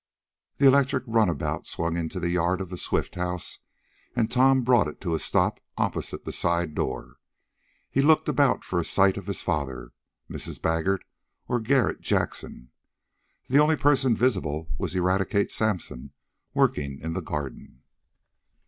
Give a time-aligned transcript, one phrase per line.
[0.57, 3.59] The electric runabout swung into the yard of the Swift house,
[4.15, 7.17] and Tom brought it to a stop opposite the side door.
[7.87, 9.91] He looked about for a sight of his father,
[10.27, 10.59] Mrs.
[10.59, 11.03] Baggert
[11.47, 12.71] or Garret Jackson.
[13.47, 16.13] The only person visible was Eradicate Sampson,
[16.55, 17.83] working in the garden.